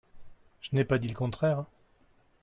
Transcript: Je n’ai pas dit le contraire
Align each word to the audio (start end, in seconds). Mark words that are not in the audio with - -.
Je 0.61 0.71
n’ai 0.73 0.83
pas 0.83 0.97
dit 0.97 1.09
le 1.09 1.13
contraire 1.13 1.63